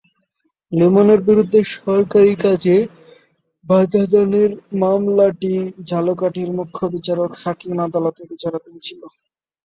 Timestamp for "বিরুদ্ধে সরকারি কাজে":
1.27-2.77